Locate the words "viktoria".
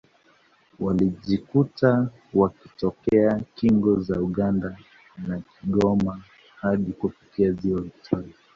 7.81-8.33